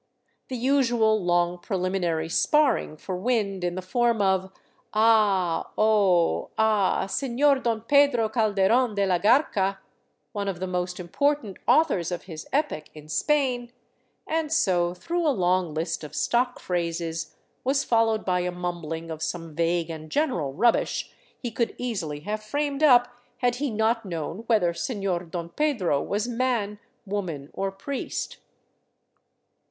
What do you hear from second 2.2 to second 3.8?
sparring for wind in